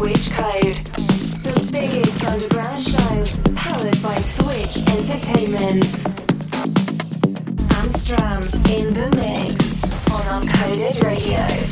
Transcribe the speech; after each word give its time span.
Switch 0.00 0.30
Code, 0.30 0.76
the 1.44 1.68
biggest 1.70 2.24
underground 2.24 2.82
show 2.82 3.52
powered 3.54 4.02
by 4.02 4.14
Switch 4.14 4.78
Entertainment. 4.88 5.84
Amstram 7.74 8.42
in 8.70 8.94
the 8.94 9.10
mix 9.14 9.84
on 10.10 10.42
Uncoded 10.42 11.04
Radio. 11.04 11.69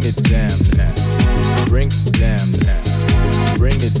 Bring 0.00 0.14
it 0.14 0.22
down 0.22 0.58
now. 0.78 1.66
Bring 1.66 1.88
it 1.88 2.12
down 2.18 2.50
now. 2.64 3.56
Bring 3.58 3.78
it. 3.82 4.00